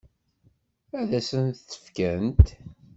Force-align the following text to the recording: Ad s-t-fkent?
Ad 0.99 1.11
s-t-fkent? 1.27 2.47